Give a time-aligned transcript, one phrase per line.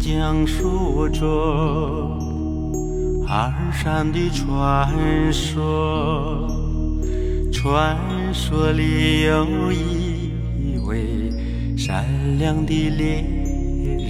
[0.00, 1.26] 讲述着
[3.28, 4.90] 二山的传
[5.30, 6.48] 说，
[7.52, 7.98] 传
[8.32, 11.30] 说里有一位
[11.76, 12.06] 善
[12.38, 13.22] 良的猎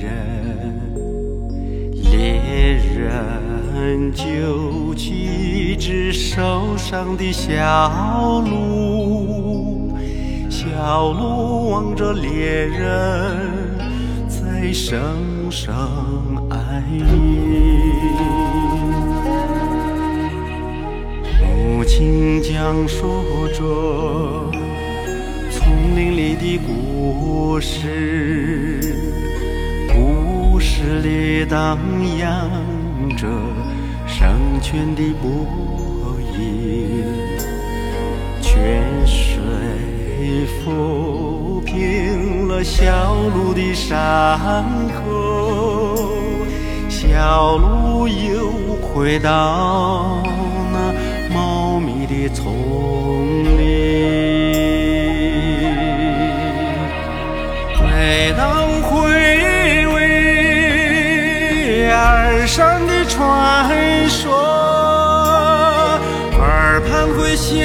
[0.01, 0.81] 人，
[1.93, 9.93] 猎人救起一只受伤的小鹿，
[10.49, 13.70] 小鹿望着猎人。
[14.63, 15.75] 在声声
[16.51, 17.03] 哀鸣。
[21.41, 24.53] 母亲讲述着
[25.51, 28.95] 丛林里的故事，
[29.95, 31.79] 故事里荡
[32.19, 32.51] 漾
[33.17, 33.27] 着
[34.07, 35.31] 圣泉的波
[36.39, 37.03] 音，
[38.43, 39.43] 泉水
[40.63, 41.10] 抚平
[42.51, 46.11] 了小路的山口，
[46.89, 48.51] 小路又
[48.83, 50.21] 回到
[50.73, 50.93] 那
[51.33, 52.53] 茂密的丛
[53.57, 53.61] 林。
[57.79, 58.99] 每当回
[59.95, 59.97] 味
[61.93, 64.35] 二山的传说，
[66.37, 67.57] 耳畔会响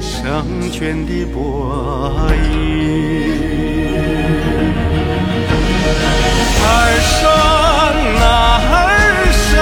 [0.00, 2.54] 圣泉的波音。
[6.66, 6.66] 二
[7.10, 7.20] 山
[8.22, 8.24] 啊
[8.70, 8.72] 二
[9.50, 9.52] 山，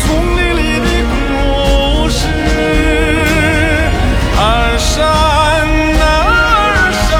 [0.00, 0.06] 丛
[0.38, 1.12] 林里的故
[2.08, 2.18] 事。
[4.38, 4.42] 二
[4.78, 4.94] 山
[6.00, 7.12] 啊二山，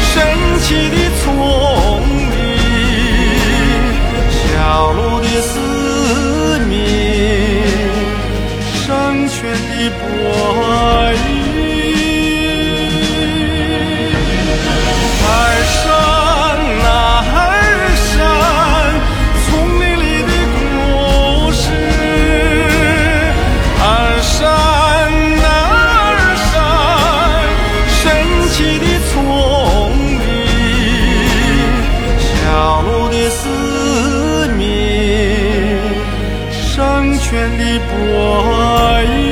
[0.00, 0.08] 神
[0.62, 0.97] 奇的
[9.78, 10.02] 的波
[11.14, 11.22] 音，
[15.22, 15.30] 尔
[15.78, 15.86] 山，
[16.82, 17.46] 尔
[17.94, 18.18] 山，
[19.46, 19.46] 丛
[19.78, 20.58] 林里的故
[21.52, 21.62] 事，
[23.80, 23.86] 尔
[24.20, 24.42] 山，
[25.46, 25.46] 尔
[26.50, 26.52] 山，
[27.88, 27.96] 神
[28.50, 29.14] 奇的丛
[30.18, 30.26] 林，
[32.18, 32.26] 小
[32.82, 33.46] 鹿的思
[34.58, 34.66] 鸣，
[36.50, 37.94] 圣泉的波
[39.04, 39.27] 音。